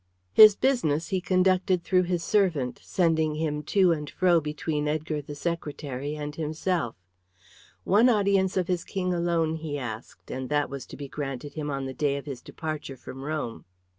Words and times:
His 0.33 0.55
business 0.55 1.09
he 1.09 1.21
conducted 1.21 1.83
through 1.83 2.01
his 2.09 2.23
servant, 2.23 2.79
sending 2.81 3.35
him 3.35 3.61
to 3.69 3.91
and 3.91 4.09
fro 4.09 4.39
between 4.41 4.87
Edgar, 4.87 5.21
the 5.21 5.35
secretary, 5.35 6.15
and 6.15 6.33
himself. 6.35 6.95
One 7.83 8.09
audience 8.09 8.57
of 8.57 8.67
his 8.67 8.83
King 8.83 9.13
alone 9.13 9.57
he 9.57 9.77
asked, 9.77 10.31
and 10.31 10.49
that 10.49 10.71
was 10.71 10.87
to 10.87 10.97
be 10.97 11.07
granted 11.07 11.53
him 11.53 11.69
on 11.69 11.85
the 11.85 11.93
day 11.93 12.17
of 12.17 12.25
his 12.25 12.41
departure 12.41 12.97
from 12.97 13.21
Rome. 13.21 13.65